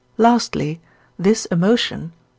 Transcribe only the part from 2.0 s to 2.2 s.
(III.